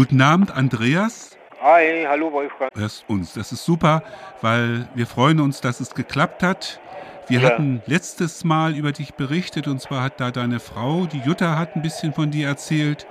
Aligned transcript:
Guten 0.00 0.22
Abend, 0.22 0.50
Andreas. 0.56 1.36
Hi, 1.60 2.06
hallo 2.08 2.32
Wolfgang. 2.32 2.70
Hörst 2.74 3.04
uns. 3.06 3.34
Das 3.34 3.52
ist 3.52 3.66
super, 3.66 4.02
weil 4.40 4.88
wir 4.94 5.06
freuen 5.06 5.40
uns, 5.40 5.60
dass 5.60 5.78
es 5.78 5.94
geklappt 5.94 6.42
hat. 6.42 6.80
Wir 7.28 7.40
Ja. 7.40 7.50
hatten 7.50 7.82
letztes 7.84 8.42
Mal 8.42 8.74
über 8.74 8.92
dich 8.92 9.12
berichtet 9.12 9.68
und 9.68 9.78
zwar 9.78 10.02
hat 10.02 10.18
da 10.18 10.30
deine 10.30 10.58
Frau, 10.58 11.04
die 11.04 11.18
Jutta, 11.18 11.58
hat 11.58 11.76
ein 11.76 11.82
bisschen 11.82 12.14
von 12.14 12.30
dir 12.30 12.48
erzählt, 12.48 13.06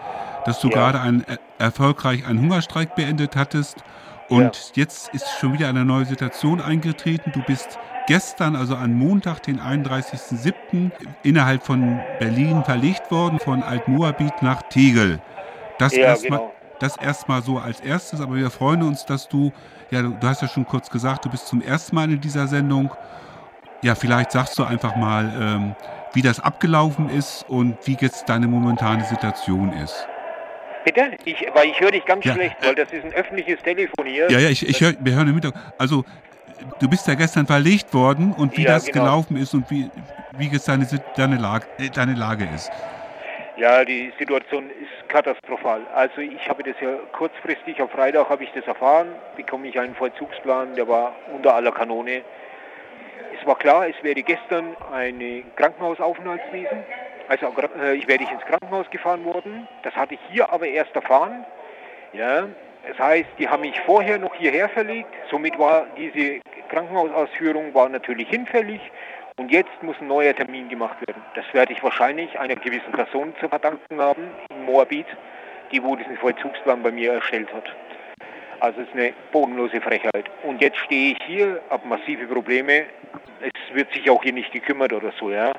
dass 0.45 0.59
du 0.61 0.69
Ja. 0.69 0.73
gerade 0.73 0.99
ein, 0.99 1.27
äh, 1.27 1.37
erfolgreich 1.59 2.25
einen 2.25 2.41
Hungerstreik 2.41 2.95
beendet 2.95 3.35
hattest 3.35 3.83
und 4.27 4.71
jetzt 4.73 5.13
ist 5.13 5.29
schon 5.39 5.53
wieder 5.53 5.69
eine 5.69 5.85
neue 5.85 6.05
Situation 6.05 6.59
eingetreten. 6.59 7.31
Du 7.31 7.43
bist 7.43 7.77
gestern, 8.07 8.55
also 8.55 8.75
an 8.75 8.93
Montag, 8.93 9.43
den 9.43 9.59
31.07., 9.59 10.91
innerhalb 11.21 11.61
von 11.61 11.99
Berlin 12.17 12.63
verlegt 12.63 13.11
worden, 13.11 13.37
von 13.37 13.61
Altmoabit 13.61 14.41
nach 14.41 14.63
Tegel. 14.63 15.21
Das 15.77 15.95
Ja, 15.95 16.07
erstmal 16.07 16.39
genau. 16.39 16.53
Das 16.79 16.97
erstmal 16.97 17.41
so 17.41 17.57
als 17.57 17.79
erstes, 17.81 18.21
aber 18.21 18.35
wir 18.35 18.49
freuen 18.49 18.83
uns, 18.83 19.05
dass 19.05 19.27
du, 19.27 19.51
ja, 19.91 20.01
du, 20.01 20.27
hast 20.27 20.41
ja 20.41 20.47
schon 20.47 20.65
kurz 20.65 20.89
gesagt, 20.89 21.25
du 21.25 21.29
bist 21.29 21.47
zum 21.47 21.61
ersten 21.61 21.95
Mal 21.95 22.09
in 22.09 22.21
dieser 22.21 22.47
Sendung. 22.47 22.91
Ja, 23.81 23.95
vielleicht 23.95 24.31
sagst 24.31 24.57
du 24.57 24.63
einfach 24.63 24.95
mal, 24.95 25.31
ähm, 25.39 25.75
wie 26.13 26.21
das 26.21 26.39
abgelaufen 26.39 27.09
ist 27.09 27.45
und 27.47 27.77
wie 27.85 27.97
jetzt 27.99 28.27
deine 28.27 28.47
momentane 28.47 29.03
Situation 29.03 29.73
ist. 29.73 30.07
Bitte? 30.85 31.11
Ich, 31.25 31.45
weil 31.53 31.69
ich 31.69 31.79
höre 31.79 31.91
dich 31.91 32.05
ganz 32.05 32.25
Ja, 32.25 32.33
schlecht, 32.33 32.55
weil 32.61 32.75
das 32.75 32.91
ist 32.91 33.03
ein 33.05 33.13
öffentliches 33.13 33.59
Telefon 33.61 34.05
hier. 34.05 34.31
Ja, 34.31 34.39
ja, 34.39 34.49
ich, 34.49 34.67
ich 34.67 34.81
hör, 34.81 34.93
wir 34.99 35.13
hören 35.13 35.27
im 35.27 35.33
Hintergrund. 35.33 35.63
Also, 35.77 36.05
du 36.79 36.89
bist 36.89 37.07
ja 37.07 37.15
gestern 37.15 37.45
verlegt 37.45 37.93
worden 37.93 38.33
und 38.33 38.57
wie 38.57 38.63
Ja, 38.63 38.73
das 38.73 38.85
genau. 38.85 39.03
gelaufen 39.03 39.37
ist 39.37 39.53
und 39.53 39.69
wie, 39.69 39.89
wie 40.37 40.47
jetzt 40.47 40.67
deine, 40.67 40.87
deine, 41.15 41.37
Lage, 41.37 41.67
äh, 41.77 41.89
deine 41.89 42.15
Lage 42.15 42.47
ist. 42.55 42.71
Ja, 43.59 43.83
die 43.83 44.13
Situation 44.17 44.69
ist 44.69 45.09
katastrophal. 45.09 45.81
Also 45.93 46.21
ich 46.21 46.47
habe 46.47 46.63
das 46.63 46.75
ja 46.79 46.95
kurzfristig, 47.11 47.81
am 47.81 47.89
Freitag 47.89 48.29
habe 48.29 48.45
ich 48.45 48.51
das 48.53 48.65
erfahren, 48.65 49.09
bekomme 49.35 49.67
ich 49.67 49.77
einen 49.77 49.95
Vollzugsplan, 49.95 50.75
der 50.75 50.87
war 50.87 51.13
unter 51.35 51.55
aller 51.55 51.73
Kanone. 51.73 52.21
Es 53.37 53.45
war 53.45 53.57
klar, 53.57 53.85
es 53.89 54.01
werde 54.01 54.23
gestern 54.23 54.77
ein 54.93 55.43
Krankenhausaufenthalt 55.57 56.41
gewesen. 56.45 56.85
Also 57.27 57.53
äh, 57.81 57.95
ich 57.95 58.07
werde 58.07 58.23
ins 58.23 58.45
Krankenhaus 58.45 58.89
gefahren 58.91 59.25
worden. 59.25 59.67
Das 59.83 59.93
hatte 59.93 60.13
ich 60.13 60.21
hier 60.31 60.49
aber 60.53 60.67
erst 60.67 60.95
erfahren. 60.95 61.43
Ja, 62.13 62.47
das 62.87 62.97
heißt, 62.97 63.27
die 63.39 63.49
haben 63.49 63.61
mich 63.61 63.77
vorher 63.81 64.19
noch 64.19 64.35
hierher 64.35 64.69
verlegt. 64.69 65.13
Somit 65.29 65.59
war 65.59 65.85
diese 65.97 66.39
Krankenhausausführung 66.69 67.73
war 67.73 67.89
natürlich 67.89 68.29
hinfällig. 68.29 68.79
Und 69.39 69.51
jetzt 69.51 69.81
muss 69.81 69.95
ein 70.01 70.07
neuer 70.07 70.35
Termin 70.35 70.67
gemacht 70.67 70.97
werden. 71.07 71.23
Das 71.33 71.45
werde 71.53 71.71
ich 71.71 71.81
wahrscheinlich 71.81 72.37
einer 72.37 72.57
gewissen 72.57 72.91
Person 72.91 73.33
zu 73.39 73.47
verdanken 73.47 74.01
haben, 74.01 74.23
in 74.49 74.65
Moabit, 74.65 75.05
die 75.71 75.81
wo 75.81 75.95
diesen 75.95 76.17
Vollzugsplan 76.17 76.83
bei 76.83 76.91
mir 76.91 77.13
erstellt 77.13 77.47
hat. 77.53 77.63
Also 78.59 78.81
es 78.81 78.89
ist 78.89 78.93
eine 78.95 79.13
bodenlose 79.31 79.79
Frechheit. 79.79 80.25
Und 80.43 80.61
jetzt 80.61 80.75
stehe 80.79 81.13
ich 81.13 81.23
hier, 81.25 81.61
habe 81.69 81.87
massive 81.87 82.25
Probleme. 82.25 82.83
Es 83.39 83.73
wird 83.73 83.89
sich 83.93 84.09
auch 84.09 84.21
hier 84.21 84.33
nicht 84.33 84.51
gekümmert 84.51 84.91
oder 84.91 85.13
so, 85.17 85.31
ja. 85.31 85.53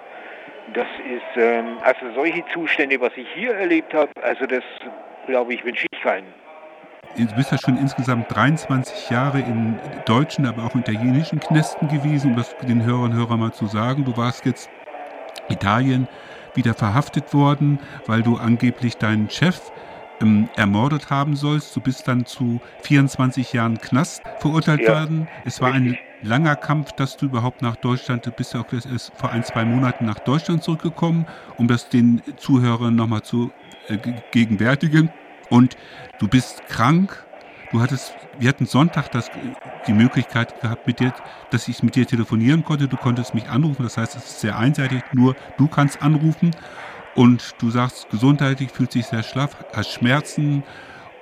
Das 0.74 0.88
ist, 1.10 1.42
ähm, 1.42 1.78
also 1.80 2.12
solche 2.14 2.44
Zustände, 2.52 3.00
was 3.00 3.16
ich 3.16 3.28
hier 3.32 3.54
erlebt 3.54 3.94
habe, 3.94 4.10
also 4.22 4.44
das, 4.44 4.62
glaube 5.26 5.54
ich, 5.54 5.64
wünsche 5.64 5.86
ich 5.90 6.02
keinen. 6.02 6.39
Du 7.16 7.34
bist 7.34 7.50
ja 7.50 7.58
schon 7.58 7.76
insgesamt 7.76 8.34
23 8.34 9.10
Jahre 9.10 9.40
in 9.40 9.78
deutschen, 10.06 10.46
aber 10.46 10.64
auch 10.64 10.74
italienischen 10.74 11.40
Knästen 11.40 11.88
gewesen, 11.88 12.30
um 12.30 12.36
das 12.36 12.54
den 12.66 12.84
Hörern 12.84 13.12
und 13.12 13.14
Hörern 13.14 13.40
mal 13.40 13.52
zu 13.52 13.66
sagen. 13.66 14.04
Du 14.04 14.16
warst 14.16 14.44
jetzt 14.46 14.70
Italien 15.48 16.08
wieder 16.54 16.74
verhaftet 16.74 17.32
worden, 17.34 17.78
weil 18.06 18.22
du 18.22 18.36
angeblich 18.36 18.96
deinen 18.96 19.28
Chef 19.28 19.60
ähm, 20.20 20.48
ermordet 20.56 21.10
haben 21.10 21.36
sollst. 21.36 21.74
Du 21.74 21.80
bist 21.80 22.06
dann 22.08 22.26
zu 22.26 22.60
24 22.82 23.52
Jahren 23.52 23.78
Knast 23.78 24.22
verurteilt 24.38 24.82
Ja, 24.82 25.00
worden. 25.00 25.28
Es 25.44 25.60
war 25.60 25.72
ein 25.72 25.82
richtig. 25.88 26.00
langer 26.22 26.56
Kampf, 26.56 26.92
dass 26.92 27.16
du 27.16 27.26
überhaupt 27.26 27.60
nach 27.62 27.76
Deutschland, 27.76 28.26
du 28.26 28.30
bist 28.30 28.54
ja 28.54 28.60
auch 28.60 28.72
erst 28.72 29.12
vor 29.16 29.30
ein, 29.32 29.42
zwei 29.42 29.64
Monaten 29.64 30.04
nach 30.04 30.18
Deutschland 30.20 30.62
zurückgekommen, 30.62 31.26
um 31.56 31.66
das 31.66 31.88
den 31.88 32.22
Zuhörern 32.36 32.94
nochmal 32.94 33.22
zu 33.22 33.50
äh, 33.88 33.96
ge- 33.98 34.14
gegenwärtigen. 34.30 35.10
Und 35.50 35.76
du 36.18 36.28
bist 36.28 36.66
krank. 36.68 37.24
Du 37.72 37.80
hattest, 37.80 38.14
wir 38.38 38.48
hatten 38.48 38.66
Sonntag 38.66 39.10
das, 39.12 39.30
die 39.86 39.92
Möglichkeit 39.92 40.60
gehabt, 40.60 40.86
mit 40.86 40.98
dir, 40.98 41.12
dass 41.50 41.68
ich 41.68 41.82
mit 41.82 41.94
dir 41.94 42.06
telefonieren 42.06 42.64
konnte. 42.64 42.88
Du 42.88 42.96
konntest 42.96 43.34
mich 43.34 43.48
anrufen. 43.48 43.82
Das 43.82 43.96
heißt, 43.96 44.16
es 44.16 44.24
ist 44.24 44.40
sehr 44.40 44.58
einseitig. 44.58 45.02
Nur 45.12 45.36
du 45.58 45.68
kannst 45.68 46.02
anrufen. 46.02 46.52
Und 47.14 47.54
du 47.60 47.70
sagst, 47.70 48.08
gesundheitlich 48.10 48.70
fühlt 48.70 48.92
sich 48.92 49.06
sehr 49.06 49.22
schlaff, 49.22 49.56
hast 49.74 49.92
Schmerzen. 49.92 50.62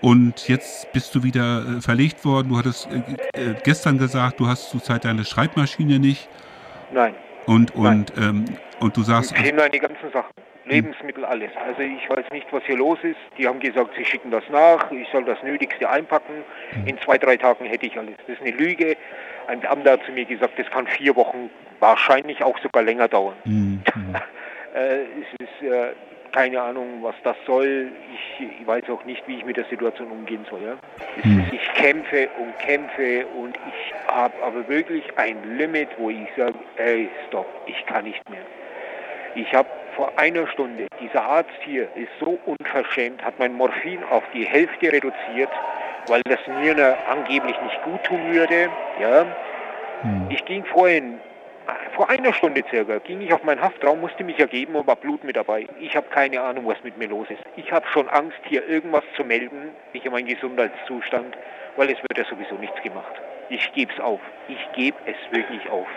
Und 0.00 0.48
jetzt 0.48 0.92
bist 0.92 1.14
du 1.14 1.22
wieder 1.22 1.66
äh, 1.66 1.80
verlegt 1.80 2.24
worden. 2.24 2.50
Du 2.50 2.58
hattest 2.58 2.88
äh, 2.90 3.50
äh, 3.50 3.54
gestern 3.64 3.98
gesagt, 3.98 4.38
du 4.38 4.46
hast 4.46 4.70
zurzeit 4.70 5.04
deine 5.04 5.24
Schreibmaschine 5.24 5.98
nicht. 5.98 6.28
Nein, 6.92 7.14
Und, 7.46 7.74
und, 7.74 8.12
ähm, 8.16 8.44
und 8.80 8.96
du 8.96 9.02
sagst, 9.02 9.32
ich 9.32 9.42
kenne 9.42 9.68
die 9.70 9.78
ganzen 9.78 10.10
Sachen. 10.12 10.30
Lebensmittel, 10.68 11.24
alles. 11.24 11.50
Also 11.56 11.82
ich 11.82 12.08
weiß 12.08 12.24
nicht, 12.32 12.46
was 12.52 12.62
hier 12.64 12.76
los 12.76 12.98
ist. 13.02 13.18
Die 13.36 13.46
haben 13.46 13.60
gesagt, 13.60 13.90
sie 13.96 14.04
schicken 14.04 14.30
das 14.30 14.44
nach, 14.50 14.90
ich 14.90 15.08
soll 15.10 15.24
das 15.24 15.42
Nötigste 15.42 15.88
einpacken. 15.88 16.44
In 16.86 16.98
zwei, 17.00 17.18
drei 17.18 17.36
Tagen 17.36 17.64
hätte 17.66 17.86
ich 17.86 17.98
alles. 17.98 18.14
Das 18.26 18.36
ist 18.36 18.42
eine 18.42 18.52
Lüge. 18.52 18.96
Ein 19.46 19.60
Beamter 19.60 19.92
hat 19.92 20.04
zu 20.04 20.12
mir 20.12 20.24
gesagt, 20.24 20.58
das 20.58 20.68
kann 20.70 20.86
vier 20.86 21.16
Wochen, 21.16 21.50
wahrscheinlich 21.80 22.42
auch 22.42 22.58
sogar 22.58 22.82
länger 22.82 23.08
dauern. 23.08 23.36
hm, 23.44 23.82
hm. 23.92 24.16
Äh, 24.74 25.00
es 25.00 25.46
ist 25.48 25.62
äh, 25.66 25.92
keine 26.32 26.60
Ahnung, 26.60 27.02
was 27.02 27.14
das 27.24 27.36
soll. 27.46 27.90
Ich, 28.12 28.46
ich 28.60 28.66
weiß 28.66 28.84
auch 28.90 29.04
nicht, 29.04 29.26
wie 29.26 29.38
ich 29.38 29.44
mit 29.44 29.56
der 29.56 29.64
Situation 29.64 30.10
umgehen 30.10 30.44
soll. 30.50 30.60
Ja? 30.62 30.76
Hm. 31.22 31.40
ist, 31.40 31.52
ich 31.52 31.72
kämpfe 31.74 32.28
und 32.38 32.58
kämpfe 32.58 33.26
und 33.28 33.56
ich 33.56 34.12
habe 34.12 34.34
aber 34.42 34.68
wirklich 34.68 35.04
ein 35.16 35.56
Limit, 35.56 35.88
wo 35.96 36.10
ich 36.10 36.28
sage, 36.36 36.54
ey, 36.76 37.08
stopp, 37.26 37.46
ich 37.66 37.84
kann 37.86 38.04
nicht 38.04 38.28
mehr. 38.28 38.42
Ich 39.34 39.52
habe 39.54 39.68
vor 39.98 40.12
einer 40.16 40.47
Stunde, 40.47 40.86
dieser 41.03 41.25
Arzt 41.25 41.50
hier 41.64 41.88
ist 41.97 42.12
so 42.20 42.38
unverschämt, 42.47 43.20
hat 43.25 43.36
mein 43.41 43.53
Morphin 43.53 43.98
auf 44.10 44.22
die 44.32 44.47
Hälfte 44.47 44.92
reduziert, 44.92 45.50
weil 46.06 46.22
das 46.22 46.38
mir 46.47 46.97
angeblich 47.10 47.60
nicht 47.62 47.82
gut 47.82 48.04
tun 48.04 48.32
würde. 48.32 48.70
Ja, 49.00 49.26
Hm. 50.03 50.26
ich 50.31 50.44
ging 50.44 50.64
vorhin, 50.66 51.19
vor 51.97 52.08
einer 52.08 52.32
Stunde 52.32 52.62
circa, 52.70 52.98
ging 52.98 53.20
ich 53.20 53.32
auf 53.32 53.42
meinen 53.42 53.60
Haftraum, 53.60 54.00
musste 54.00 54.22
mich 54.22 54.38
ergeben 54.38 54.76
und 54.76 54.87
war 54.87 54.94
Blut 54.94 55.25
mit 55.25 55.34
dabei. 55.34 55.66
Ich 55.81 55.97
habe 55.97 56.06
keine 56.10 56.41
Ahnung, 56.41 56.69
was 56.69 56.81
mit 56.84 56.97
mir 56.97 57.08
los 57.08 57.26
ist. 57.28 57.42
Ich 57.56 57.72
habe 57.72 57.84
schon 57.88 58.08
Angst, 58.08 58.38
hier 58.44 58.64
irgendwas 58.69 59.03
zu 59.16 59.25
melden, 59.25 59.70
nicht 59.92 60.08
meinen 60.08 60.28
Gesundheitszustand, 60.28 61.37
weil 61.76 61.91
es 61.91 61.98
wird 62.03 62.16
ja 62.16 62.25
sowieso 62.25 62.54
nichts 62.54 62.81
gemacht. 62.82 63.20
Ich 63.48 63.72
gebe 63.72 63.92
es 63.92 63.98
auf. 63.98 64.20
Ich 64.47 64.72
gebe 64.76 64.97
es 65.06 65.16
wirklich 65.37 65.69
auf. 65.69 65.88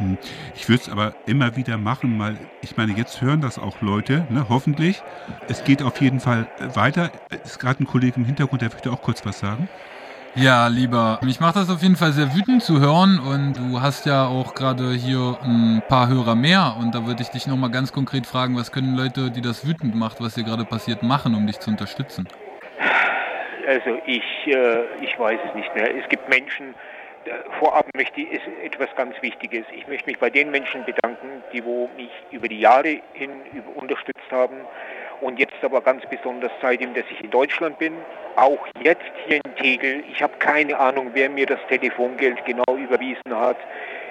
Hm. 0.00 0.16
Ich 0.56 0.68
würde 0.68 0.82
es 0.82 0.88
aber 0.88 1.14
immer 1.26 1.56
wieder 1.56 1.76
machen, 1.76 2.18
weil 2.18 2.38
ich 2.62 2.76
meine, 2.76 2.92
jetzt 2.92 3.20
hören 3.20 3.40
das 3.40 3.58
auch 3.58 3.82
Leute, 3.82 4.26
ne, 4.30 4.46
hoffentlich. 4.48 5.02
Es 5.46 5.62
geht 5.62 5.82
auf 5.82 6.00
jeden 6.00 6.20
Fall 6.20 6.48
äh, 6.58 6.74
weiter. 6.74 7.12
Es 7.28 7.52
ist 7.52 7.58
gerade 7.58 7.84
ein 7.84 7.86
Kollege 7.86 8.16
im 8.16 8.24
Hintergrund, 8.24 8.62
der 8.62 8.70
möchte 8.70 8.90
auch 8.90 9.02
kurz 9.02 9.24
was 9.24 9.38
sagen. 9.38 9.68
Ja, 10.36 10.68
lieber. 10.68 11.18
Mich 11.22 11.40
macht 11.40 11.56
das 11.56 11.68
auf 11.70 11.82
jeden 11.82 11.96
Fall 11.96 12.12
sehr 12.12 12.34
wütend 12.34 12.62
zu 12.62 12.80
hören 12.80 13.18
und 13.18 13.54
du 13.54 13.82
hast 13.82 14.06
ja 14.06 14.26
auch 14.26 14.54
gerade 14.54 14.92
hier 14.92 15.36
ein 15.42 15.82
paar 15.88 16.08
Hörer 16.08 16.36
mehr 16.36 16.76
und 16.78 16.94
da 16.94 17.04
würde 17.04 17.22
ich 17.22 17.28
dich 17.30 17.48
nochmal 17.48 17.70
ganz 17.70 17.92
konkret 17.92 18.26
fragen, 18.26 18.56
was 18.56 18.70
können 18.70 18.96
Leute, 18.96 19.32
die 19.32 19.40
das 19.40 19.66
wütend 19.66 19.96
macht, 19.96 20.20
was 20.20 20.36
hier 20.36 20.44
gerade 20.44 20.64
passiert, 20.64 21.02
machen, 21.02 21.34
um 21.34 21.46
dich 21.46 21.58
zu 21.58 21.70
unterstützen? 21.70 22.28
Also 23.66 23.98
ich, 24.06 24.22
äh, 24.46 24.84
ich 25.02 25.18
weiß 25.18 25.38
es 25.48 25.54
nicht 25.54 25.74
mehr. 25.74 25.94
Es 25.96 26.08
gibt 26.08 26.28
Menschen, 26.28 26.68
äh, 26.70 26.89
vorab 27.58 27.86
möchte 27.94 28.20
ich, 28.20 28.40
etwas 28.64 28.88
ganz 28.96 29.14
Wichtiges. 29.20 29.64
Ich 29.74 29.86
möchte 29.86 30.08
mich 30.08 30.18
bei 30.18 30.30
den 30.30 30.50
Menschen 30.50 30.84
bedanken, 30.84 31.42
die 31.52 31.64
wo 31.64 31.88
mich 31.96 32.10
über 32.30 32.48
die 32.48 32.60
Jahre 32.60 33.00
hin 33.12 33.30
unterstützt 33.74 34.30
haben 34.30 34.56
und 35.20 35.38
jetzt 35.38 35.62
aber 35.62 35.80
ganz 35.82 36.04
besonders 36.06 36.52
seitdem, 36.62 36.94
dass 36.94 37.04
ich 37.10 37.22
in 37.22 37.30
Deutschland 37.30 37.78
bin, 37.78 37.94
auch 38.36 38.66
jetzt 38.82 39.12
hier 39.26 39.40
in 39.44 39.54
Tegel. 39.56 40.02
Ich 40.10 40.22
habe 40.22 40.32
keine 40.38 40.78
Ahnung, 40.78 41.10
wer 41.12 41.28
mir 41.28 41.46
das 41.46 41.60
Telefongeld 41.68 42.44
genau 42.46 42.76
überwiesen 42.76 43.34
hat. 43.34 43.58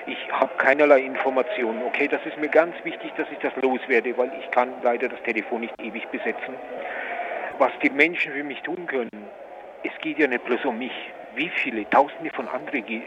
Ich 0.06 0.32
habe 0.32 0.52
keinerlei 0.58 1.02
Informationen. 1.02 1.84
Okay, 1.84 2.08
das 2.08 2.24
ist 2.26 2.38
mir 2.38 2.50
ganz 2.50 2.76
wichtig, 2.84 3.12
dass 3.18 3.28
ich 3.32 3.40
das 3.40 3.56
loswerde, 3.62 4.18
weil 4.18 4.32
ich 4.40 4.50
kann 4.52 4.74
leider 4.84 5.10
das 5.10 5.22
Telefon 5.24 5.62
nicht 5.62 5.74
ewig 5.82 6.08
besetzen. 6.10 6.56
Was 7.58 7.72
die 7.84 7.90
Menschen 7.90 8.34
für 8.34 8.44
mich 8.44 8.62
tun 8.62 8.86
können, 8.88 9.28
es 9.84 9.92
geht 10.02 10.20
ja 10.20 10.28
nicht 10.28 10.46
bloß 10.46 10.66
um 10.66 10.78
mich. 10.78 10.94
Wie 11.36 11.50
viele, 11.50 11.90
tausende 11.90 12.32
von 12.32 12.48
anderen 12.48 12.86
geht 12.86 13.04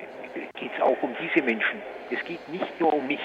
es 0.74 0.80
auch 0.80 0.96
um 1.02 1.14
diese 1.20 1.44
Menschen. 1.44 1.82
Es 2.10 2.24
geht 2.24 2.46
nicht 2.48 2.80
nur 2.80 2.94
um 2.94 3.06
mich. 3.06 3.20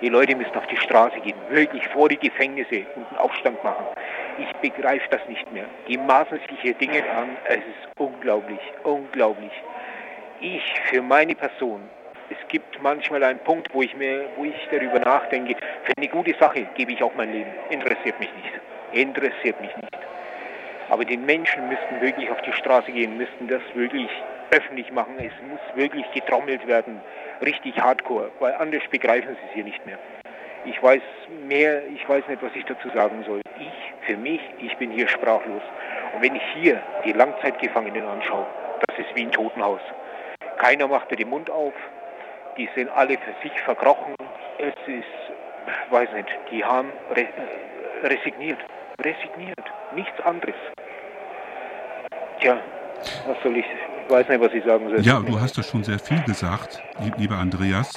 Die 0.00 0.08
Leute 0.08 0.34
müssen 0.34 0.54
auf 0.54 0.66
die 0.66 0.76
Straße 0.76 1.20
gehen, 1.20 1.36
wirklich 1.50 1.86
vor 1.88 2.08
die 2.08 2.16
Gefängnisse 2.16 2.86
und 2.96 3.06
einen 3.08 3.18
Aufstand 3.18 3.62
machen. 3.62 3.84
Ich 4.38 4.50
begreife 4.56 5.06
das 5.10 5.20
nicht 5.28 5.50
mehr. 5.52 5.66
Die 5.88 5.98
maßen 5.98 6.38
sich 6.48 6.60
hier 6.62 6.74
Dinge 6.74 7.02
an, 7.10 7.36
es 7.44 7.56
ist 7.56 7.88
unglaublich, 7.98 8.60
unglaublich. 8.84 9.52
Ich 10.40 10.62
für 10.88 11.02
meine 11.02 11.34
Person, 11.34 11.82
es 12.30 12.48
gibt 12.48 12.82
manchmal 12.82 13.22
einen 13.24 13.40
Punkt, 13.40 13.74
wo 13.74 13.82
ich 13.82 13.94
mir, 13.94 14.24
wo 14.36 14.44
ich 14.44 14.68
darüber 14.70 15.00
nachdenke, 15.00 15.54
für 15.84 15.92
eine 15.98 16.08
gute 16.08 16.34
Sache 16.38 16.66
gebe 16.74 16.92
ich 16.92 17.02
auch 17.02 17.14
mein 17.16 17.32
Leben. 17.32 17.50
Interessiert 17.68 18.18
mich 18.18 18.30
nicht. 18.34 18.60
Interessiert 18.92 19.60
mich 19.60 19.76
nicht. 19.76 19.98
Aber 20.90 21.04
die 21.04 21.16
Menschen 21.16 21.68
müssten 21.68 22.00
wirklich 22.00 22.28
auf 22.30 22.40
die 22.42 22.52
Straße 22.52 22.90
gehen, 22.90 23.16
müssten 23.16 23.46
das 23.46 23.62
wirklich 23.74 24.10
öffentlich 24.50 24.90
machen. 24.90 25.14
Es 25.18 25.32
muss 25.48 25.60
wirklich 25.76 26.04
getrommelt 26.12 26.66
werden, 26.66 27.00
richtig 27.40 27.80
hardcore, 27.80 28.30
weil 28.40 28.54
anders 28.54 28.82
begreifen 28.90 29.36
sie 29.36 29.46
es 29.48 29.54
hier 29.54 29.64
nicht 29.64 29.86
mehr. 29.86 29.98
Ich 30.64 30.82
weiß 30.82 31.00
mehr, 31.46 31.86
ich 31.86 32.06
weiß 32.08 32.26
nicht, 32.28 32.42
was 32.42 32.50
ich 32.54 32.64
dazu 32.64 32.90
sagen 32.90 33.24
soll. 33.24 33.40
Ich, 33.58 34.06
für 34.06 34.16
mich, 34.16 34.40
ich 34.58 34.76
bin 34.78 34.90
hier 34.90 35.06
sprachlos. 35.06 35.62
Und 36.14 36.22
wenn 36.22 36.34
ich 36.34 36.42
hier 36.54 36.82
die 37.04 37.12
Langzeitgefangenen 37.12 38.04
anschaue, 38.04 38.46
das 38.86 38.98
ist 38.98 39.14
wie 39.14 39.22
ein 39.22 39.32
Totenhaus. 39.32 39.80
Keiner 40.58 40.88
macht 40.88 41.16
den 41.16 41.28
Mund 41.28 41.50
auf, 41.50 41.72
die 42.56 42.68
sind 42.74 42.90
alle 42.90 43.16
für 43.16 43.34
sich 43.42 43.58
verkrochen. 43.62 44.14
Es 44.58 44.74
ist, 44.86 45.90
weiß 45.90 46.12
nicht, 46.12 46.28
die 46.50 46.64
haben 46.64 46.92
re 47.14 47.26
resigniert, 48.02 48.58
resigniert, 49.00 49.60
nichts 49.94 50.20
anderes. 50.24 50.54
Tja, 52.40 52.58
was 53.26 53.36
soll 53.42 53.56
ich, 53.56 53.66
ich 53.66 54.10
weiß 54.10 54.28
nicht, 54.28 54.40
was 54.40 54.52
ich 54.52 54.64
sagen 54.64 54.88
soll. 54.88 55.00
Ja, 55.00 55.20
du 55.20 55.40
hast 55.40 55.56
doch 55.58 55.64
schon 55.64 55.84
sehr 55.84 55.98
viel 55.98 56.22
gesagt, 56.22 56.82
lieber 57.18 57.36
Andreas. 57.36 57.92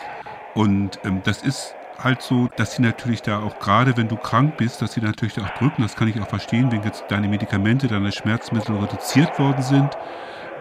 Und 0.54 1.00
ähm, 1.04 1.22
das 1.24 1.42
ist 1.44 1.76
halt 1.98 2.22
so, 2.22 2.50
dass 2.56 2.76
sie 2.76 2.82
natürlich 2.82 3.22
da 3.22 3.42
auch 3.42 3.60
gerade, 3.60 3.96
wenn 3.98 4.08
du 4.08 4.18
krank 4.18 4.58
bist, 4.58 4.82
dass 4.82 4.94
sie 4.94 5.02
natürlich 5.02 5.34
da 5.34 5.44
auch 5.44 5.58
drücken. 5.58 5.82
Das 5.82 5.96
kann 5.96 6.08
ich 6.08 6.20
auch 6.22 6.28
verstehen, 6.28 6.72
wenn 6.72 6.84
jetzt 6.84 7.06
deine 7.08 7.28
Medikamente, 7.28 7.88
deine 7.88 8.12
Schmerzmittel 8.12 8.76
reduziert 8.76 9.40
worden 9.40 9.62
sind, 9.62 9.98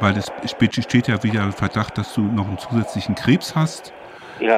weil 0.01 0.17
es 0.17 0.31
steht 0.51 1.09
ja 1.09 1.23
wieder 1.23 1.43
im 1.43 1.53
Verdacht, 1.53 1.99
dass 1.99 2.15
du 2.15 2.23
noch 2.23 2.47
einen 2.47 2.59
zusätzlichen 2.59 3.15
Krebs 3.15 3.55
hast. 3.55 3.93
Ja. 4.41 4.57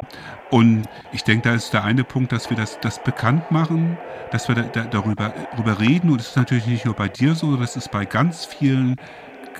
Und 0.49 0.85
ich 1.11 1.23
denke, 1.23 1.49
da 1.49 1.55
ist 1.55 1.73
der 1.73 1.83
eine 1.83 2.03
Punkt, 2.03 2.31
dass 2.31 2.49
wir 2.49 2.57
das, 2.57 2.79
das 2.79 3.03
bekannt 3.03 3.51
machen, 3.51 3.97
dass 4.31 4.47
wir 4.47 4.55
da, 4.55 4.63
da, 4.63 4.83
darüber, 4.85 5.33
darüber 5.51 5.79
reden. 5.79 6.11
Und 6.11 6.21
es 6.21 6.29
ist 6.29 6.37
natürlich 6.37 6.67
nicht 6.67 6.85
nur 6.85 6.93
bei 6.93 7.07
dir 7.07 7.35
so, 7.35 7.55
das 7.57 7.75
ist 7.75 7.91
bei 7.91 8.05
ganz 8.05 8.45
vielen 8.45 8.95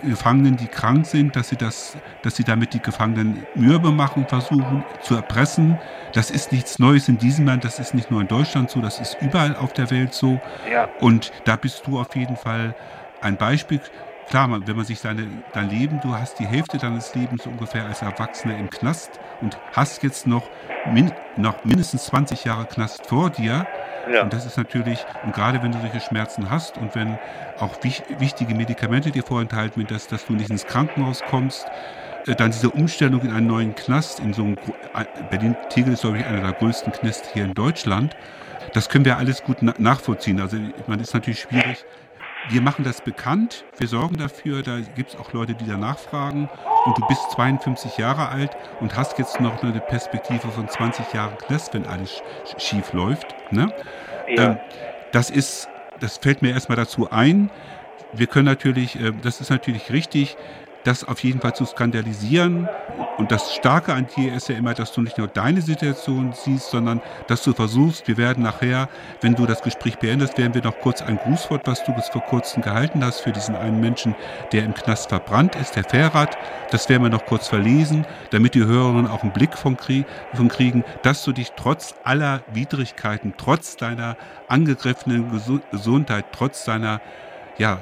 Gefangenen, 0.03 0.57
die 0.57 0.67
krank 0.67 1.05
sind, 1.05 1.35
dass 1.35 1.49
sie, 1.49 1.55
das, 1.55 1.97
dass 2.21 2.35
sie 2.35 2.43
damit 2.43 2.73
die 2.73 2.81
Gefangenen 2.81 3.45
mürbe 3.55 3.91
machen, 3.91 4.27
versuchen 4.27 4.83
zu 5.01 5.15
erpressen. 5.15 5.79
Das 6.13 6.31
ist 6.31 6.51
nichts 6.51 6.79
Neues 6.79 7.07
in 7.07 7.17
diesem 7.17 7.45
Land, 7.45 7.63
das 7.63 7.79
ist 7.79 7.93
nicht 7.93 8.11
nur 8.11 8.21
in 8.21 8.27
Deutschland 8.27 8.69
so, 8.69 8.81
das 8.81 8.99
ist 8.99 9.17
überall 9.21 9.55
auf 9.55 9.73
der 9.73 9.89
Welt 9.91 10.13
so. 10.13 10.39
Ja. 10.69 10.89
Und 10.99 11.31
da 11.45 11.55
bist 11.55 11.87
du 11.87 11.99
auf 11.99 12.15
jeden 12.15 12.35
Fall 12.35 12.75
ein 13.21 13.37
Beispiel. 13.37 13.79
Klar, 14.29 14.49
wenn 14.65 14.75
man 14.75 14.85
sich 14.85 15.01
deine, 15.01 15.27
dein 15.53 15.69
Leben, 15.69 15.99
du 16.01 16.15
hast 16.15 16.39
die 16.39 16.47
Hälfte 16.47 16.77
deines 16.77 17.13
Lebens 17.13 17.45
ungefähr 17.45 17.85
als 17.85 18.01
Erwachsener 18.01 18.57
im 18.57 18.69
Knast 18.69 19.19
und 19.41 19.57
hast 19.73 20.01
jetzt 20.03 20.25
noch, 20.25 20.49
min, 20.91 21.11
noch 21.37 21.63
mindestens 21.63 22.05
20 22.05 22.43
Jahre 22.43 22.65
Knast 22.65 23.05
vor 23.05 23.29
dir. 23.29 23.67
Ja. 24.11 24.23
Und 24.23 24.33
das 24.33 24.45
ist 24.45 24.57
natürlich, 24.57 24.99
und 25.23 25.33
gerade 25.33 25.61
wenn 25.61 25.71
du 25.71 25.79
solche 25.79 25.99
Schmerzen 25.99 26.49
hast 26.49 26.77
und 26.77 26.95
wenn 26.95 27.19
auch 27.59 27.83
wich, 27.83 28.03
wichtige 28.19 28.55
Medikamente 28.55 29.11
dir 29.11 29.23
vorenthalten 29.23 29.77
werden, 29.77 29.93
dass, 29.93 30.07
dass 30.07 30.25
du 30.25 30.33
nicht 30.33 30.49
ins 30.49 30.65
Krankenhaus 30.65 31.21
kommst, 31.29 31.67
äh, 32.27 32.35
dann 32.35 32.51
diese 32.51 32.71
Umstellung 32.71 33.21
in 33.21 33.31
einen 33.31 33.47
neuen 33.47 33.75
Knast, 33.75 34.19
in 34.19 34.33
so 34.33 34.43
einem, 34.43 34.57
Berlin-Tegel 35.29 35.93
ist, 35.93 36.01
glaube 36.01 36.17
ich, 36.17 36.25
einer 36.25 36.41
der 36.41 36.53
größten 36.53 36.91
Knäste 36.93 37.29
hier 37.33 37.45
in 37.45 37.53
Deutschland. 37.53 38.15
Das 38.73 38.89
können 38.89 39.05
wir 39.05 39.17
alles 39.17 39.43
gut 39.43 39.61
nachvollziehen. 39.61 40.39
Also, 40.41 40.57
meine, 40.87 41.03
ist 41.03 41.13
natürlich 41.13 41.41
schwierig. 41.41 41.85
Wir 42.49 42.61
machen 42.61 42.83
das 42.83 43.01
bekannt, 43.01 43.65
wir 43.77 43.87
sorgen 43.87 44.17
dafür, 44.17 44.61
da 44.61 44.79
gibt 44.79 45.11
es 45.11 45.15
auch 45.19 45.33
Leute, 45.33 45.55
die 45.55 45.65
da 45.65 45.77
nachfragen. 45.77 46.47
Und 46.85 46.97
du 46.97 47.07
bist 47.07 47.31
52 47.31 47.97
Jahre 47.97 48.29
alt 48.29 48.51
und 48.79 48.95
hast 48.95 49.17
jetzt 49.17 49.41
noch 49.41 49.63
eine 49.63 49.79
Perspektive 49.79 50.49
von 50.49 50.67
20 50.67 51.11
Jahren 51.13 51.35
Knast, 51.39 51.73
wenn 51.73 51.85
alles 51.87 52.21
schief 52.57 52.93
läuft. 52.93 53.25
Ne? 53.51 53.73
Ja. 54.27 54.51
Ähm, 54.51 54.57
das 55.11 55.31
ist, 55.31 55.67
das 55.99 56.17
fällt 56.17 56.43
mir 56.43 56.51
erstmal 56.51 56.75
dazu 56.75 57.09
ein. 57.09 57.49
Wir 58.13 58.27
können 58.27 58.45
natürlich, 58.45 58.99
äh, 58.99 59.11
das 59.23 59.41
ist 59.41 59.49
natürlich 59.49 59.91
richtig, 59.91 60.37
das 60.85 61.03
auf 61.03 61.23
jeden 61.23 61.41
Fall 61.41 61.53
zu 61.53 61.65
skandalisieren. 61.65 62.69
Und 63.17 63.31
das 63.31 63.53
Starke 63.53 63.93
an 63.93 64.07
dir 64.15 64.33
ist 64.33 64.49
ja 64.49 64.55
immer, 64.55 64.73
dass 64.73 64.91
du 64.93 65.01
nicht 65.01 65.17
nur 65.17 65.27
deine 65.27 65.61
Situation 65.61 66.33
siehst, 66.33 66.69
sondern 66.69 67.01
dass 67.27 67.43
du 67.43 67.53
versuchst, 67.53 68.07
wir 68.07 68.17
werden 68.17 68.43
nachher, 68.43 68.87
wenn 69.21 69.35
du 69.35 69.45
das 69.45 69.61
Gespräch 69.61 69.97
beendest, 69.97 70.37
werden 70.37 70.53
wir 70.53 70.61
noch 70.61 70.79
kurz 70.79 71.01
ein 71.01 71.17
Grußwort, 71.17 71.65
was 71.65 71.83
du 71.83 71.93
bis 71.93 72.09
vor 72.09 72.21
kurzem 72.21 72.61
gehalten 72.61 73.03
hast 73.03 73.21
für 73.21 73.31
diesen 73.31 73.55
einen 73.55 73.79
Menschen, 73.79 74.15
der 74.51 74.63
im 74.63 74.73
Knast 74.73 75.09
verbrannt 75.09 75.55
ist, 75.55 75.75
der 75.75 75.85
Ferrat. 75.85 76.37
Das 76.71 76.87
werden 76.87 77.03
wir 77.03 77.09
noch 77.09 77.25
kurz 77.25 77.47
verlesen, 77.47 78.05
damit 78.31 78.53
die 78.53 78.65
Hörerinnen 78.65 79.07
auch 79.07 79.23
einen 79.23 79.33
Blick 79.33 79.57
von, 79.57 79.77
Krieg, 79.77 80.05
von 80.33 80.49
kriegen, 80.49 80.83
dass 81.01 81.23
du 81.23 81.31
dich 81.31 81.53
trotz 81.55 81.95
aller 82.03 82.41
Widrigkeiten, 82.53 83.33
trotz 83.37 83.75
deiner 83.75 84.17
angegriffenen 84.47 85.31
Gesundheit, 85.71 86.25
trotz 86.31 86.65
deiner 86.65 87.01
ja, 87.57 87.79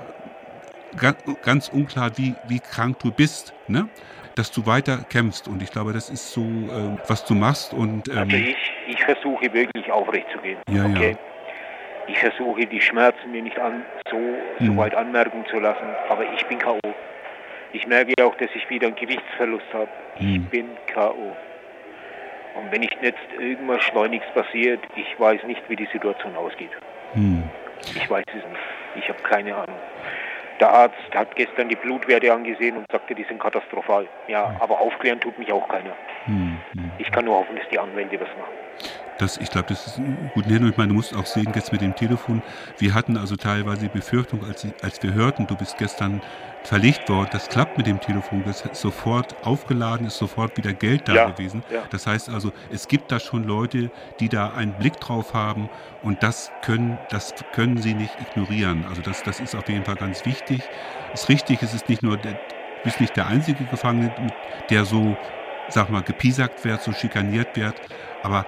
ganz, 0.98 1.18
ganz 1.44 1.70
unklar, 1.70 2.12
wie, 2.18 2.36
wie 2.48 2.60
krank 2.60 3.00
du 3.00 3.12
bist, 3.12 3.54
ne? 3.68 3.90
dass 4.36 4.52
du 4.52 4.66
weiter 4.66 5.06
kämpfst. 5.10 5.48
Und 5.48 5.62
ich 5.62 5.72
glaube, 5.72 5.94
das 5.94 6.10
ist 6.10 6.32
so, 6.32 6.42
äh, 6.42 6.98
was 7.08 7.26
du 7.26 7.36
machst. 7.36 7.74
Und, 7.74 8.08
ähm, 8.10 8.18
also 8.18 8.36
ich, 8.36 8.56
ich 8.88 9.04
versuche 9.04 9.54
wirklich 9.54 9.92
aufrecht 9.92 10.28
zu 10.32 10.40
gehen. 10.40 10.58
Ja, 10.70 10.86
okay? 10.86 11.12
ja. 11.12 11.18
Ich 12.08 12.20
versuche 12.20 12.66
die 12.66 12.82
Schmerzen 12.82 13.32
mir 13.32 13.42
nicht 13.42 13.58
an, 13.58 13.86
so, 14.12 14.18
so 14.60 14.66
hm. 14.66 14.78
weit 14.78 14.94
anmerken 14.94 15.46
zu 15.50 15.60
lassen, 15.60 15.88
aber 16.10 16.26
ich 16.34 16.46
bin 16.48 16.60
K.O. 16.60 16.80
Ich 17.72 17.88
merke 17.88 18.14
auch, 18.24 18.36
dass 18.36 18.50
ich 18.54 18.70
wieder 18.70 18.88
einen 18.88 18.96
Gewichtsverlust 18.98 19.66
habe. 19.74 19.90
Ich 20.18 20.36
hm. 20.36 20.46
bin 20.48 20.68
K.O. 20.88 21.36
Und 22.56 22.72
wenn 22.72 22.82
nicht 22.82 22.98
jetzt 23.02 23.24
irgendwas 23.40 23.82
schleunigst 23.84 24.32
passiert, 24.34 24.80
ich 24.96 25.20
weiß 25.20 25.44
nicht, 25.44 25.62
wie 25.70 25.76
die 25.76 25.88
Situation 25.92 26.36
ausgeht. 26.36 26.72
Hm. 27.14 27.44
Ich 27.96 28.10
weiß 28.10 28.26
es 28.28 28.36
nicht. 28.36 28.62
Ich 28.96 29.10
habe 29.10 29.22
keine 29.24 29.56
Ahnung. 29.56 29.80
Der 30.64 30.74
Arzt 30.74 30.96
hat 31.14 31.36
gestern 31.36 31.68
die 31.68 31.76
Blutwerte 31.76 32.32
angesehen 32.32 32.78
und 32.78 32.90
sagte, 32.90 33.14
die 33.14 33.26
sind 33.26 33.38
katastrophal. 33.38 34.08
Ja, 34.30 34.56
aber 34.62 34.80
aufklären 34.80 35.20
tut 35.20 35.38
mich 35.38 35.52
auch 35.52 35.68
keiner. 35.68 35.92
Hm, 36.24 36.58
hm. 36.72 36.92
Ich 36.98 37.12
kann 37.12 37.26
nur 37.26 37.36
hoffen, 37.38 37.56
dass 37.56 37.68
die 37.72 37.80
Anwälte 37.80 38.20
was 38.20 38.30
machen. 38.38 38.54
Das, 39.20 39.38
ich 39.38 39.52
glaube, 39.52 39.68
das 39.70 39.86
ist 39.86 40.02
gut. 40.34 40.46
Ich 40.48 40.78
meine, 40.78 40.90
du 40.90 40.96
musst 40.96 41.16
auch 41.16 41.26
sehen, 41.26 41.52
jetzt 41.56 41.72
mit 41.72 41.82
dem 41.82 41.96
Telefon, 41.96 42.42
wir 42.80 42.94
hatten 42.94 43.16
also 43.16 43.36
teilweise 43.36 43.82
die 43.82 43.90
Befürchtung, 43.90 44.44
als, 44.44 44.66
als 44.82 45.02
wir 45.04 45.14
hörten, 45.14 45.46
du 45.46 45.56
bist 45.56 45.78
gestern 45.78 46.22
verlegt 46.64 47.10
worden, 47.10 47.30
das 47.32 47.48
klappt 47.50 47.78
mit 47.78 47.86
dem 47.86 48.00
Telefon, 48.00 48.44
das 48.46 48.66
ist 48.66 48.76
sofort 48.76 49.36
aufgeladen, 49.46 50.08
ist 50.08 50.18
sofort 50.18 50.58
wieder 50.58 50.74
Geld 50.74 51.08
da 51.08 51.14
ja, 51.14 51.30
gewesen. 51.30 51.64
Ja. 51.70 51.84
Das 51.92 52.08
heißt 52.08 52.30
also, 52.30 52.52
es 52.72 52.88
gibt 52.88 53.12
da 53.12 53.20
schon 53.20 53.44
Leute, 53.44 53.92
die 54.20 54.30
da 54.30 54.54
einen 54.54 54.74
Blick 54.74 55.00
drauf 55.00 55.34
haben 55.34 55.70
und 56.02 56.24
das 56.24 56.52
können, 56.64 56.98
das 57.10 57.36
können 57.54 57.78
sie 57.78 57.94
nicht 57.94 58.16
ignorieren. 58.20 58.86
Also 58.90 59.02
das, 59.02 59.22
das 59.24 59.40
ist 59.40 59.56
auf 59.56 59.68
jeden 59.70 59.86
Fall 59.86 59.96
ganz 59.96 60.26
wichtig. 60.26 60.62
Ist 61.14 61.30
richtig, 61.30 61.62
es 61.62 61.74
ist 61.74 61.88
nicht 61.88 62.02
nur, 62.02 62.18
der, 62.18 62.34
du 62.34 62.40
bist 62.84 63.00
nicht 63.00 63.16
der 63.16 63.28
einzige 63.28 63.64
Gefangene, 63.66 64.12
der 64.70 64.86
so, 64.86 65.16
sag 65.70 65.90
mal, 65.90 66.02
gepiesackt 66.02 66.64
wird, 66.66 66.82
so 66.82 66.92
schikaniert 66.92 67.56
wird, 67.56 67.76
aber 68.22 68.46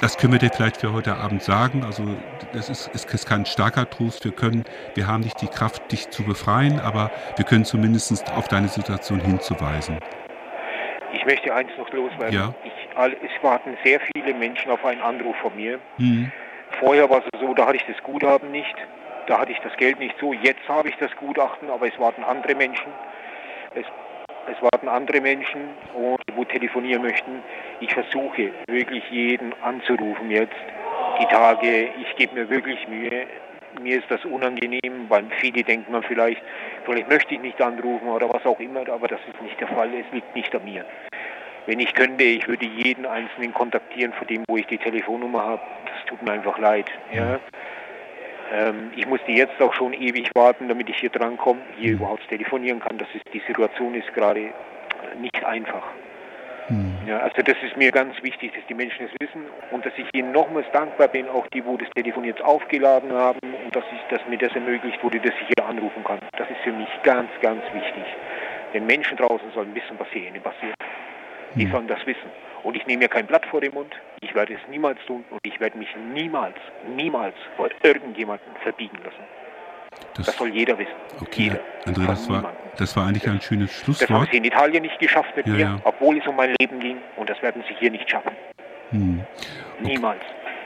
das 0.00 0.16
können 0.16 0.32
wir 0.32 0.38
dir 0.38 0.50
vielleicht 0.50 0.78
für 0.78 0.92
heute 0.92 1.16
Abend 1.16 1.42
sagen. 1.42 1.82
Also 1.84 2.04
das 2.52 2.68
ist, 2.68 2.88
ist 2.94 3.28
kein 3.28 3.46
starker 3.46 3.88
Trost. 3.90 4.24
Wir 4.24 4.32
können, 4.32 4.64
wir 4.94 5.08
haben 5.08 5.22
nicht 5.22 5.40
die 5.42 5.48
Kraft, 5.48 5.90
dich 5.90 6.10
zu 6.10 6.22
befreien, 6.24 6.78
aber 6.78 7.10
wir 7.36 7.44
können 7.44 7.64
zumindest 7.64 8.30
auf 8.32 8.46
deine 8.46 8.68
Situation 8.68 9.20
hinzuweisen. 9.20 9.98
Ich 11.12 11.24
möchte 11.24 11.52
eins 11.52 11.70
noch 11.76 11.90
loswerden. 11.92 12.32
Ja. 12.32 12.54
Ich, 12.64 12.72
es 13.22 13.42
warten 13.42 13.76
sehr 13.84 14.00
viele 14.00 14.34
Menschen 14.34 14.70
auf 14.70 14.84
einen 14.84 15.00
Anruf 15.00 15.36
von 15.36 15.54
mir. 15.56 15.80
Mhm. 15.96 16.30
Vorher 16.78 17.08
war 17.10 17.18
es 17.18 17.40
so, 17.40 17.54
da 17.54 17.66
hatte 17.66 17.76
ich 17.76 17.86
das 17.86 18.00
Guthaben 18.02 18.50
nicht, 18.50 18.74
da 19.26 19.38
hatte 19.40 19.52
ich 19.52 19.58
das 19.60 19.76
Geld 19.78 19.98
nicht 19.98 20.14
so. 20.20 20.32
Jetzt 20.32 20.68
habe 20.68 20.88
ich 20.88 20.96
das 20.96 21.10
Gutachten, 21.16 21.70
aber 21.70 21.88
es 21.88 21.98
warten 21.98 22.22
andere 22.24 22.54
Menschen. 22.54 22.92
Es 23.74 23.84
es 24.50 24.62
warten 24.62 24.88
andere 24.88 25.20
Menschen, 25.20 25.70
wo 25.94 26.44
telefonieren 26.44 27.02
möchten. 27.02 27.42
Ich 27.80 27.92
versuche 27.92 28.50
wirklich 28.68 29.04
jeden 29.10 29.52
anzurufen 29.62 30.30
jetzt. 30.30 30.56
Die 31.20 31.26
Tage, 31.26 31.90
ich 32.00 32.16
gebe 32.16 32.34
mir 32.34 32.48
wirklich 32.48 32.86
Mühe. 32.88 33.26
Mir 33.80 33.98
ist 33.98 34.10
das 34.10 34.24
unangenehm, 34.24 35.06
weil 35.08 35.24
viele 35.40 35.62
denken 35.62 35.92
man 35.92 36.02
vielleicht, 36.02 36.42
vielleicht 36.84 37.08
möchte 37.08 37.34
ich 37.34 37.40
nicht 37.40 37.60
anrufen 37.60 38.08
oder 38.08 38.28
was 38.32 38.44
auch 38.46 38.58
immer, 38.60 38.88
aber 38.88 39.08
das 39.08 39.20
ist 39.28 39.40
nicht 39.42 39.60
der 39.60 39.68
Fall. 39.68 39.90
Es 39.94 40.10
liegt 40.12 40.34
nicht 40.34 40.54
an 40.54 40.64
mir. 40.64 40.84
Wenn 41.66 41.80
ich 41.80 41.92
könnte, 41.92 42.24
ich 42.24 42.48
würde 42.48 42.64
jeden 42.64 43.04
Einzelnen 43.04 43.52
kontaktieren, 43.52 44.14
von 44.14 44.26
dem, 44.26 44.42
wo 44.48 44.56
ich 44.56 44.66
die 44.66 44.78
Telefonnummer 44.78 45.44
habe. 45.44 45.62
Das 45.84 46.04
tut 46.06 46.22
mir 46.22 46.32
einfach 46.32 46.58
leid. 46.58 46.90
Ja. 47.12 47.38
Ähm, 48.52 48.92
ich 48.96 49.06
musste 49.06 49.30
jetzt 49.32 49.60
auch 49.60 49.74
schon 49.74 49.92
ewig 49.92 50.30
warten, 50.34 50.68
damit 50.68 50.88
ich 50.88 50.96
hier 50.98 51.10
drankomme, 51.10 51.60
hier 51.76 51.90
mhm. 51.90 51.96
überhaupt 51.98 52.28
telefonieren 52.28 52.80
kann. 52.80 52.98
Das 52.98 53.08
ist, 53.14 53.24
die 53.32 53.42
Situation 53.46 53.94
ist 53.94 54.12
gerade 54.14 54.40
äh, 54.40 54.50
nicht 55.20 55.44
einfach. 55.44 55.84
Mhm. 56.68 56.96
Ja, 57.06 57.18
also 57.20 57.42
das 57.42 57.56
ist 57.62 57.76
mir 57.76 57.90
ganz 57.90 58.14
wichtig, 58.22 58.52
dass 58.54 58.64
die 58.68 58.74
Menschen 58.74 59.06
es 59.06 59.12
wissen 59.20 59.46
und 59.70 59.84
dass 59.84 59.92
ich 59.96 60.06
ihnen 60.14 60.32
nochmals 60.32 60.66
dankbar 60.72 61.08
bin, 61.08 61.28
auch 61.28 61.46
die, 61.48 61.64
wo 61.64 61.76
das 61.76 61.88
Telefon 61.90 62.24
jetzt 62.24 62.42
aufgeladen 62.42 63.12
haben 63.12 63.40
und 63.64 63.74
dass, 63.74 63.84
ich, 63.92 64.16
dass 64.16 64.26
mir 64.28 64.38
das 64.38 64.54
ermöglicht 64.54 65.02
wurde, 65.02 65.18
dass 65.20 65.34
ich 65.40 65.48
hier 65.56 65.66
anrufen 65.66 66.04
kann. 66.04 66.20
Das 66.36 66.48
ist 66.50 66.60
für 66.62 66.72
mich 66.72 66.88
ganz, 67.02 67.30
ganz 67.40 67.62
wichtig. 67.72 68.04
Denn 68.74 68.84
Menschen 68.86 69.16
draußen 69.16 69.50
sollen 69.54 69.74
wissen, 69.74 69.98
was 69.98 70.08
hier 70.12 70.28
ihnen 70.28 70.42
passiert. 70.42 70.74
Die 71.54 71.64
mhm. 71.64 71.70
sollen 71.70 71.88
das 71.88 72.04
wissen. 72.06 72.30
Und 72.62 72.76
ich 72.76 72.86
nehme 72.86 73.00
mir 73.04 73.08
kein 73.08 73.26
Blatt 73.26 73.46
vor 73.46 73.60
den 73.60 73.72
Mund. 73.74 73.94
Ich 74.20 74.34
werde 74.34 74.54
es 74.54 74.60
niemals 74.68 74.98
tun 75.06 75.24
und 75.30 75.40
ich 75.44 75.58
werde 75.60 75.78
mich 75.78 75.88
niemals, 76.12 76.56
niemals 76.96 77.34
vor 77.56 77.68
irgendjemandem 77.82 78.48
verbiegen 78.62 78.98
lassen. 79.04 79.22
Das, 80.14 80.26
das 80.26 80.36
soll 80.36 80.48
jeder 80.48 80.78
wissen. 80.78 80.92
Okay, 81.20 81.42
jeder. 81.44 81.60
André, 81.86 82.06
das 82.06 82.28
war, 82.28 82.52
das 82.76 82.96
war 82.96 83.06
eigentlich 83.06 83.28
ein 83.28 83.40
schönes 83.40 83.70
Schlusswort. 83.72 84.10
Das 84.10 84.16
haben 84.16 84.28
sie 84.30 84.36
in 84.38 84.44
Italien 84.44 84.82
nicht 84.82 84.98
geschafft 84.98 85.36
mit 85.36 85.46
Ja, 85.46 85.52
mir, 85.52 85.60
ja. 85.60 85.80
obwohl 85.84 86.18
es 86.18 86.26
um 86.26 86.36
mein 86.36 86.54
Leben 86.60 86.78
ging. 86.80 86.98
Und 87.16 87.30
das 87.30 87.40
werden 87.42 87.62
sie 87.68 87.74
hier 87.74 87.90
nicht 87.90 88.08
schaffen. 88.10 88.32
Hm. 88.90 89.22
Niemals. 89.80 90.22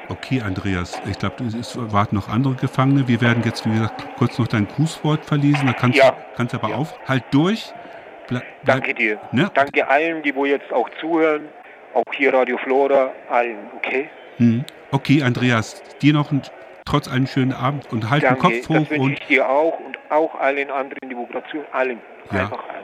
Okay, 0.08 0.42
Andreas, 0.42 1.00
ich 1.08 1.18
glaube, 1.18 1.44
es 1.44 1.76
warten 1.92 2.16
noch 2.16 2.28
andere 2.28 2.54
Gefangene. 2.54 3.06
Wir 3.08 3.20
werden 3.20 3.42
jetzt, 3.44 3.64
wie 3.66 3.72
gesagt, 3.72 4.04
kurz 4.18 4.38
noch 4.38 4.48
dein 4.48 4.66
Grußwort 4.66 5.24
verlesen. 5.24 5.66
Da 5.66 5.72
kannst, 5.72 5.98
Ja. 5.98 6.10
du 6.10 6.16
kannst 6.36 6.54
aber 6.54 6.74
auf. 6.76 6.98
Halt 7.08 7.24
durch. 7.30 7.72
Ble 8.28 8.42
Danke 8.64 8.94
dir. 8.94 9.20
Ne? 9.32 9.50
Danke 9.54 9.88
allen, 9.88 10.22
die 10.22 10.34
wo 10.34 10.44
jetzt 10.44 10.72
auch 10.72 10.88
zuhören. 11.00 11.48
Auch 11.94 12.14
hier 12.14 12.32
Radio 12.32 12.56
Flora, 12.58 13.12
allen, 13.28 13.58
okay? 13.76 14.08
Hm. 14.38 14.64
Okay, 14.90 15.22
Andreas, 15.22 15.82
dir 16.00 16.12
noch 16.12 16.30
ein, 16.32 16.42
trotz 16.84 17.08
einen 17.08 17.26
schönen 17.26 17.52
Abend 17.52 17.92
und 17.92 18.08
halt 18.08 18.22
den 18.22 18.28
Danke, 18.28 18.42
Kopf 18.42 18.54
das 18.58 18.68
hoch 18.68 18.90
wünsche 18.90 19.00
und 19.00 19.12
ich 19.12 19.26
dir 19.26 19.48
auch 19.48 19.78
und 19.80 19.98
auch 20.10 20.34
allen 20.34 20.70
anderen, 20.70 21.08
die 21.08 21.14
zuhören, 21.50 21.66
allen. 21.72 22.00
Ja. 22.30 22.40
Einfach 22.40 22.68
allen. 22.68 22.82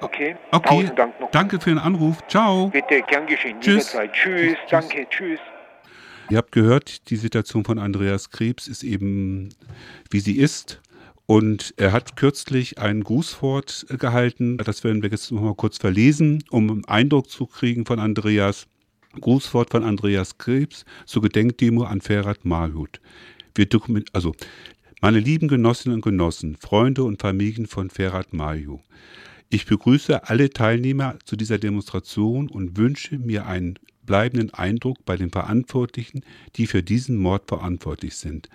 Okay? 0.00 0.36
Okay, 0.52 0.90
Dank 0.94 1.14
danke 1.32 1.60
für 1.60 1.70
den 1.70 1.78
Anruf. 1.78 2.18
Ciao. 2.28 2.68
Bitte, 2.68 3.02
gern 3.02 3.26
geschehen. 3.26 3.60
Tschüss. 3.60 3.92
Tschüss, 3.92 4.10
Tschüss. 4.12 4.56
danke, 4.70 5.06
tschüss. 5.08 5.40
Ihr 6.28 6.38
habt 6.38 6.52
gehört, 6.52 7.08
die 7.08 7.16
Situation 7.16 7.64
von 7.64 7.78
Andreas 7.78 8.30
Krebs 8.30 8.66
ist 8.66 8.82
eben, 8.82 9.50
wie 10.10 10.20
sie 10.20 10.38
ist. 10.38 10.80
Und 11.26 11.74
er 11.76 11.92
hat 11.92 12.16
kürzlich 12.16 12.78
ein 12.78 13.02
Grußwort 13.02 13.86
gehalten. 13.98 14.58
Das 14.58 14.84
werden 14.84 15.02
wir 15.02 15.10
jetzt 15.10 15.32
noch 15.32 15.42
mal 15.42 15.54
kurz 15.54 15.78
verlesen, 15.78 16.44
um 16.50 16.70
einen 16.70 16.84
Eindruck 16.84 17.28
zu 17.28 17.46
kriegen 17.46 17.84
von 17.84 17.98
Andreas. 17.98 18.66
Grußwort 19.20 19.70
von 19.70 19.82
Andreas 19.82 20.38
Krebs 20.38 20.84
zur 21.04 21.22
Gedenkdemo 21.22 21.82
an 21.84 22.00
Ferhat 22.00 22.44
Mahut. 22.44 23.00
Wir 23.54 23.66
dokument 23.66 24.10
also, 24.12 24.34
meine 25.00 25.20
lieben 25.20 25.48
Genossinnen 25.48 25.96
und 25.96 26.02
Genossen, 26.02 26.56
Freunde 26.56 27.02
und 27.02 27.20
Familien 27.20 27.66
von 27.66 27.88
Ferhat 27.88 28.34
Mahut. 28.34 28.80
Ich 29.48 29.66
begrüße 29.66 30.28
alle 30.28 30.50
Teilnehmer 30.50 31.18
zu 31.24 31.36
dieser 31.36 31.58
Demonstration 31.58 32.48
und 32.48 32.76
wünsche 32.76 33.18
mir 33.18 33.46
einen 33.46 33.78
bleibenden 34.02 34.52
Eindruck 34.52 35.04
bei 35.04 35.16
den 35.16 35.30
Verantwortlichen, 35.30 36.22
die 36.56 36.66
für 36.66 36.82
diesen 36.82 37.16
Mord 37.16 37.48
verantwortlich 37.48 38.16
sind. 38.16 38.48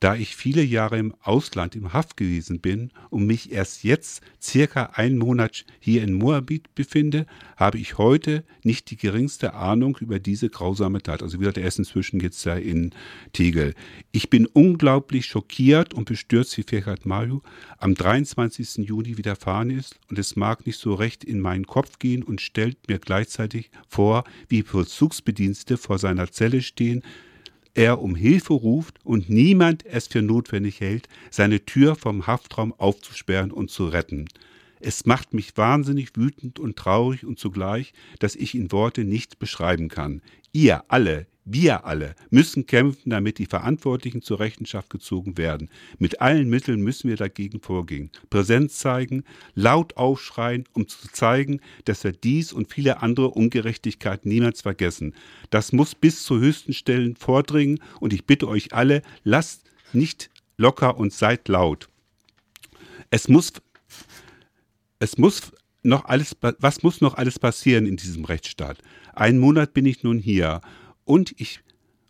Da 0.00 0.14
ich 0.14 0.36
viele 0.36 0.62
Jahre 0.62 0.98
im 0.98 1.14
Ausland 1.22 1.74
im 1.74 1.92
Haft 1.92 2.16
gewesen 2.16 2.60
bin 2.60 2.90
und 3.10 3.26
mich 3.26 3.52
erst 3.52 3.82
jetzt 3.82 4.20
circa 4.42 4.90
einen 4.94 5.18
Monat 5.18 5.64
hier 5.80 6.02
in 6.02 6.12
Moabit 6.12 6.74
befinde, 6.74 7.26
habe 7.56 7.78
ich 7.78 7.96
heute 7.98 8.44
nicht 8.62 8.90
die 8.90 8.96
geringste 8.96 9.54
Ahnung 9.54 9.96
über 10.00 10.18
diese 10.18 10.50
grausame 10.50 11.02
Tat. 11.02 11.22
Also 11.22 11.38
wie 11.38 11.40
gesagt, 11.40 11.58
er 11.58 11.66
ist 11.66 11.78
inzwischen 11.78 12.20
jetzt 12.20 12.44
da 12.44 12.56
in 12.56 12.92
Tegel. 13.32 13.74
Ich 14.12 14.28
bin 14.28 14.46
unglaublich 14.46 15.26
schockiert 15.26 15.94
und 15.94 16.06
bestürzt, 16.06 16.56
wie 16.58 16.62
Ferhat 16.62 17.06
Mayu 17.06 17.40
am 17.78 17.94
23. 17.94 18.86
Juni 18.86 19.16
widerfahren 19.16 19.70
ist 19.70 19.98
und 20.10 20.18
es 20.18 20.36
mag 20.36 20.66
nicht 20.66 20.78
so 20.78 20.94
recht 20.94 21.24
in 21.24 21.40
meinen 21.40 21.66
Kopf 21.66 21.98
gehen 21.98 22.22
und 22.22 22.40
stellt 22.40 22.88
mir 22.88 22.98
gleichzeitig 22.98 23.70
vor, 23.88 24.24
wie 24.48 24.62
Vollzugsbedienstete 24.62 25.78
vor 25.78 25.98
seiner 25.98 26.30
Zelle 26.30 26.62
stehen, 26.62 27.02
er 27.76 28.00
um 28.00 28.14
Hilfe 28.14 28.54
ruft 28.54 28.98
und 29.04 29.28
niemand 29.28 29.84
es 29.84 30.06
für 30.06 30.22
notwendig 30.22 30.80
hält, 30.80 31.08
seine 31.30 31.64
Tür 31.64 31.94
vom 31.94 32.26
Haftraum 32.26 32.72
aufzusperren 32.72 33.52
und 33.52 33.70
zu 33.70 33.86
retten. 33.86 34.28
Es 34.80 35.04
macht 35.04 35.34
mich 35.34 35.56
wahnsinnig 35.56 36.16
wütend 36.16 36.58
und 36.58 36.76
traurig 36.76 37.24
und 37.24 37.38
zugleich, 37.38 37.92
dass 38.18 38.34
ich 38.34 38.54
in 38.54 38.72
Worte 38.72 39.04
nicht 39.04 39.38
beschreiben 39.38 39.88
kann. 39.88 40.22
Ihr 40.52 40.84
alle, 40.88 41.26
wir 41.46 41.86
alle 41.86 42.16
müssen 42.28 42.66
kämpfen, 42.66 43.10
damit 43.10 43.38
die 43.38 43.46
Verantwortlichen 43.46 44.20
zur 44.20 44.40
Rechenschaft 44.40 44.90
gezogen 44.90 45.38
werden. 45.38 45.70
Mit 45.98 46.20
allen 46.20 46.50
Mitteln 46.50 46.82
müssen 46.82 47.08
wir 47.08 47.16
dagegen 47.16 47.60
vorgehen. 47.60 48.10
Präsenz 48.30 48.78
zeigen, 48.78 49.22
laut 49.54 49.96
aufschreien, 49.96 50.64
um 50.72 50.88
zu 50.88 51.08
zeigen, 51.12 51.60
dass 51.84 52.02
wir 52.02 52.12
dies 52.12 52.52
und 52.52 52.72
viele 52.72 53.00
andere 53.00 53.30
Ungerechtigkeiten 53.30 54.28
niemals 54.28 54.60
vergessen. 54.60 55.14
Das 55.50 55.72
muss 55.72 55.94
bis 55.94 56.24
zu 56.24 56.40
höchsten 56.40 56.72
Stellen 56.72 57.14
vordringen 57.14 57.78
und 58.00 58.12
ich 58.12 58.26
bitte 58.26 58.48
euch 58.48 58.74
alle, 58.74 59.02
lasst 59.22 59.70
nicht 59.92 60.30
locker 60.56 60.98
und 60.98 61.12
seid 61.12 61.46
laut. 61.46 61.88
Es 63.10 63.28
muss 63.28 63.52
es 64.98 65.18
muss 65.18 65.52
noch 65.82 66.06
alles, 66.06 66.36
was 66.58 66.82
muss 66.82 67.00
noch 67.00 67.14
alles 67.14 67.38
passieren 67.38 67.86
in 67.86 67.96
diesem 67.96 68.24
Rechtsstaat? 68.24 68.78
Einen 69.14 69.38
Monat 69.38 69.72
bin 69.72 69.86
ich 69.86 70.02
nun 70.02 70.18
hier 70.18 70.60
und 71.06 71.32
ich 71.40 71.60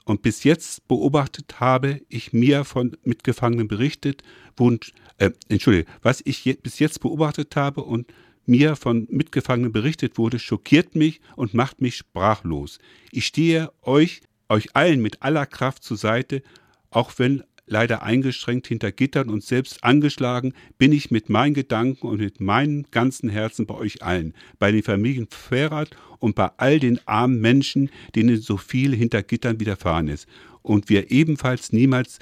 und 0.05 0.23
bis 0.23 0.45
jetzt 0.45 0.87
beobachtet 0.87 1.59
habe 1.59 2.01
ich 2.09 2.33
mir 2.33 2.65
von 2.65 2.97
Mitgefangenen 3.03 3.67
berichtet, 3.67 4.23
und, 4.59 4.93
äh, 5.19 5.33
Entschuldige, 5.49 5.91
was 6.01 6.23
ich 6.25 6.45
je, 6.45 6.55
bis 6.55 6.79
jetzt 6.79 7.01
beobachtet 7.01 7.57
habe 7.57 7.83
und 7.83 8.13
mir 8.47 8.77
von 8.77 9.09
Mitgefangenen 9.11 9.73
berichtet 9.73 10.17
wurde, 10.17 10.39
schockiert 10.39 10.95
mich 10.95 11.21
und 11.35 11.55
macht 11.55 11.81
mich 11.81 11.97
sprachlos. 11.97 12.79
Ich 13.11 13.27
stehe 13.27 13.73
euch, 13.83 14.23
euch 14.49 14.75
allen 14.77 15.03
mit 15.03 15.23
aller 15.23 15.45
Kraft 15.45 15.83
zur 15.83 15.97
Seite, 15.97 16.43
auch 16.91 17.13
wenn 17.17 17.43
leider 17.67 18.03
eingeschränkt 18.03 18.67
hinter 18.67 18.93
Gittern 18.93 19.29
und 19.29 19.43
selbst 19.43 19.83
angeschlagen, 19.85 20.55
bin 20.79 20.93
ich 20.93 21.11
mit 21.11 21.29
meinen 21.29 21.55
Gedanken 21.55 22.07
und 22.07 22.21
mit 22.21 22.41
meinem 22.41 22.85
ganzen 22.91 23.29
Herzen 23.29 23.67
bei 23.67 23.75
euch 23.75 24.03
allen, 24.03 24.35
bei 24.59 24.73
den 24.73 24.83
Familien 24.83 25.27
Ferrat 25.31 25.91
und 26.19 26.35
bei 26.35 26.51
all 26.57 26.79
den 26.79 27.01
armen 27.07 27.41
Menschen, 27.41 27.91
denen 28.15 28.41
so 28.41 28.57
viel 28.57 28.95
hinter 28.95 29.23
Gittern 29.23 29.61
widerfahren 29.61 30.09
ist. 30.09 30.27
Und 30.63 30.89
wir 30.89 31.11
ebenfalls 31.11 31.73
niemals 31.73 32.19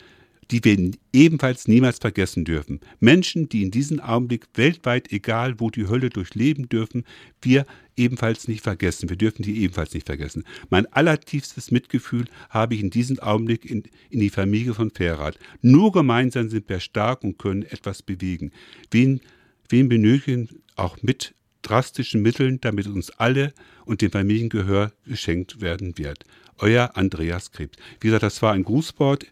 die 0.51 0.65
wir 0.65 0.93
ebenfalls 1.13 1.69
niemals 1.69 1.99
vergessen 1.99 2.45
dürfen. 2.45 2.81
Menschen, 3.01 3.49
die 3.49 3.63
in 3.63 3.71
diesem 3.71 4.01
Augenblick 4.01 4.47
weltweit, 4.55 5.13
egal 5.13 5.59
wo 5.59 5.71
die 5.71 5.87
Hölle 5.87 6.11
durchleben 6.11 6.69
dürfen, 6.69 7.05
wir 7.43 7.67
ebenfalls 7.97 8.49
nicht 8.49 8.63
vergessen. 8.63 9.09
Wir 9.09 9.17
dürfen 9.17 9.43
die 9.43 9.63
ebenfalls 9.63 9.95
nicht 9.95 10.07
vergessen. 10.07 10.45
Mein 10.71 10.87
allertiefstes 10.93 11.71
Mitgefühl 11.71 12.27
habe 12.51 12.75
ich 12.75 12.81
in 12.81 12.91
diesem 12.91 13.19
Augenblick 13.21 13.65
in, 13.65 13.85
in 14.11 14.21
die 14.21 14.31
Familie 14.31 14.75
von 14.75 14.91
Ferrat. 14.91 15.39
Nur 15.63 15.93
gemeinsam 15.93 16.49
sind 16.49 16.69
wir 16.69 16.81
stark 16.81 17.23
und 17.25 17.39
können 17.39 17.63
etwas 17.63 18.03
bewegen. 18.03 18.53
Wen, 18.91 19.21
wen 19.69 19.89
benötigen 19.89 20.49
auch 20.77 21.03
mit 21.03 21.35
drastischen 21.63 22.23
Mitteln, 22.23 22.61
damit 22.61 22.87
uns 22.87 23.11
alle 23.11 23.53
und 23.85 24.03
dem 24.03 24.11
Familiengehör 24.11 24.93
geschenkt 25.07 25.61
werden 25.61 25.99
wird. 25.99 26.25
Euer 26.59 26.97
Andreas 26.97 27.51
Krebs. 27.51 27.77
Wie 28.01 28.09
gesagt, 28.09 28.23
das 28.23 28.43
war 28.43 28.53
ein 28.53 28.65
Grußwort 28.65 29.27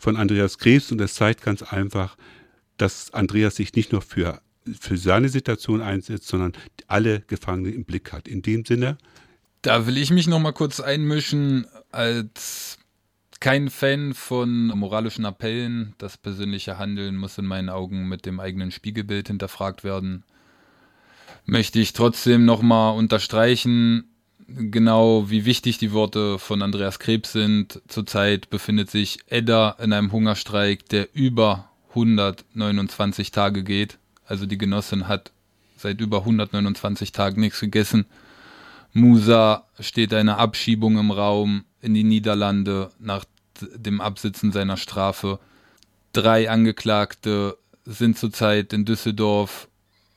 von 0.00 0.16
Andreas 0.16 0.58
Krebs 0.58 0.90
und 0.90 1.00
es 1.00 1.14
zeigt 1.14 1.42
ganz 1.42 1.62
einfach, 1.62 2.16
dass 2.76 3.12
Andreas 3.12 3.56
sich 3.56 3.74
nicht 3.74 3.92
nur 3.92 4.02
für, 4.02 4.40
für 4.78 4.96
seine 4.96 5.28
Situation 5.28 5.82
einsetzt, 5.82 6.28
sondern 6.28 6.52
alle 6.86 7.20
Gefangene 7.20 7.70
im 7.70 7.84
Blick 7.84 8.12
hat. 8.12 8.26
In 8.26 8.42
dem 8.42 8.64
Sinne. 8.64 8.98
Da 9.62 9.86
will 9.86 9.98
ich 9.98 10.10
mich 10.10 10.26
noch 10.26 10.40
mal 10.40 10.52
kurz 10.52 10.80
einmischen 10.80 11.66
als 11.92 12.78
kein 13.40 13.70
Fan 13.70 14.14
von 14.14 14.68
moralischen 14.68 15.24
Appellen. 15.24 15.94
Das 15.98 16.16
persönliche 16.18 16.78
Handeln 16.78 17.16
muss 17.16 17.38
in 17.38 17.46
meinen 17.46 17.70
Augen 17.70 18.08
mit 18.08 18.26
dem 18.26 18.38
eigenen 18.38 18.70
Spiegelbild 18.70 19.28
hinterfragt 19.28 19.82
werden. 19.82 20.24
Möchte 21.46 21.80
ich 21.80 21.94
trotzdem 21.94 22.44
noch 22.44 22.62
mal 22.62 22.90
unterstreichen, 22.90 24.04
genau 24.56 25.30
wie 25.30 25.44
wichtig 25.44 25.78
die 25.78 25.92
Worte 25.92 26.38
von 26.38 26.62
Andreas 26.62 26.98
Krebs 26.98 27.32
sind. 27.32 27.80
Zurzeit 27.88 28.50
befindet 28.50 28.90
sich 28.90 29.18
Edda 29.26 29.76
in 29.80 29.92
einem 29.92 30.12
Hungerstreik, 30.12 30.88
der 30.88 31.08
über 31.14 31.70
129 31.90 33.30
Tage 33.30 33.62
geht. 33.62 33.98
Also 34.26 34.46
die 34.46 34.58
Genossin 34.58 35.08
hat 35.08 35.32
seit 35.76 36.00
über 36.00 36.18
129 36.18 37.12
Tagen 37.12 37.40
nichts 37.40 37.60
gegessen. 37.60 38.06
Musa 38.92 39.64
steht 39.78 40.12
eine 40.12 40.36
Abschiebung 40.38 40.98
im 40.98 41.10
Raum 41.10 41.64
in 41.80 41.94
die 41.94 42.04
Niederlande 42.04 42.90
nach 42.98 43.24
dem 43.60 44.00
Absitzen 44.00 44.52
seiner 44.52 44.76
Strafe. 44.76 45.38
Drei 46.12 46.50
Angeklagte 46.50 47.56
sind 47.84 48.18
zurzeit 48.18 48.72
in 48.72 48.84
Düsseldorf 48.84 49.68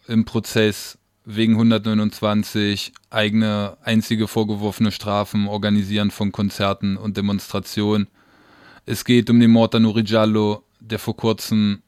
im 0.08 0.26
Prozess 0.26 0.98
wegen 1.26 1.54
129 1.54 2.92
eigene 3.10 3.78
einzige 3.84 4.28
vorgeworfene 4.28 4.92
Strafen, 4.92 5.48
Organisieren 5.48 6.12
von 6.12 6.32
Konzerten 6.32 6.98
und 6.98 7.18
Demonstrationen. 7.18 8.08
Es 8.86 9.06
geht 9.06 9.30
um 9.30 9.40
den 9.40 9.52
Mord 9.52 9.76
an 9.76 9.86
Uri 9.86 10.04
Giallo, 10.04 10.64
der 10.80 11.00
vor 11.00 11.16
kurzem 11.16 11.82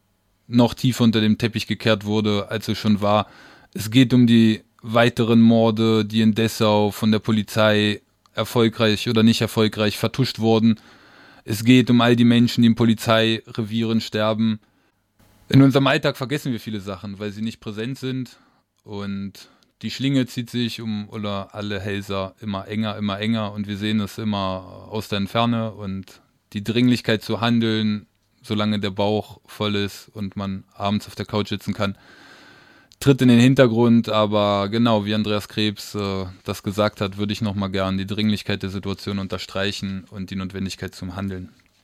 noch 0.48 0.74
tiefer 0.74 1.04
unter 1.04 1.22
dem 1.22 1.38
Teppich 1.38 1.68
gekehrt 1.68 2.06
wurde, 2.06 2.50
als 2.50 2.68
es 2.68 2.78
schon 2.78 3.02
war. 3.02 3.28
Es 3.74 3.92
geht 3.92 4.14
um 4.14 4.28
die 4.28 4.62
weiteren 4.82 5.42
Morde, 5.42 6.06
die 6.06 6.22
in 6.22 6.36
Dessau 6.36 6.92
von 6.92 7.12
der 7.12 7.20
Polizei 7.20 8.02
erfolgreich 8.34 9.10
oder 9.10 9.24
nicht 9.24 9.42
erfolgreich 9.42 9.98
vertuscht 9.98 10.40
wurden. 10.40 10.80
Es 11.44 11.66
geht 11.66 11.90
um 11.90 12.00
all 12.00 12.16
die 12.16 12.26
Menschen, 12.26 12.62
die 12.62 12.68
in 12.68 12.76
Polizeirevieren 12.76 14.00
sterben. 14.00 14.60
In 15.50 15.62
unserem 15.62 15.88
Alltag 15.88 16.16
vergessen 16.16 16.52
wir 16.52 16.60
viele 16.60 16.80
Sachen, 16.80 17.20
weil 17.20 17.32
sie 17.32 17.42
nicht 17.42 17.60
präsent 17.60 17.98
sind 17.98 18.38
und 18.86 19.50
die 19.82 19.92
Schlinge 19.92 20.26
zieht 20.26 20.50
sich 20.50 20.80
um 20.80 21.10
oder 21.10 21.54
alle 21.54 21.82
Hälser 21.82 22.36
immer 22.40 22.68
enger, 22.68 22.96
immer 22.96 23.20
enger 23.20 23.52
und 23.52 23.68
wir 23.68 23.76
sehen 23.76 24.00
es 24.00 24.18
immer 24.18 24.88
aus 24.90 25.10
der 25.10 25.18
Entferne 25.18 25.74
und 25.74 26.22
die 26.54 26.64
Dringlichkeit 26.64 27.22
zu 27.22 27.42
handeln 27.42 28.08
solange 28.46 28.80
der 28.80 28.92
Bauch 28.92 29.42
voll 29.46 29.76
ist 29.76 30.10
und 30.14 30.36
man 30.36 30.64
abends 30.74 31.08
auf 31.08 31.16
der 31.16 31.26
Couch 31.26 31.50
sitzen 31.50 31.74
kann, 31.74 31.98
tritt 33.00 33.22
in 33.22 33.28
den 33.28 33.40
Hintergrund. 33.40 34.10
Aber 34.10 34.70
genau, 34.70 35.06
wie 35.06 35.16
Andreas 35.16 35.48
Krebs 35.48 35.96
äh, 35.96 36.26
das 36.44 36.64
gesagt 36.64 37.02
hat, 37.02 37.18
würde 37.18 37.34
ich 37.34 37.42
nochmal 37.42 37.72
gern 37.72 37.98
die 37.98 38.06
Dringlichkeit 38.06 38.62
der 38.64 38.70
Situation 38.70 39.20
unterstreichen 39.20 40.06
und 40.10 40.30
die 40.30 40.36
Notwendigkeit 40.36 40.94
zum 40.94 41.16
Handeln. 41.16 41.50